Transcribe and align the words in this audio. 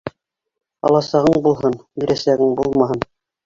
Аласағың 0.91 1.39
булһын, 1.49 1.79
бирәсәгең 2.03 2.61
булмаһын. 2.63 3.09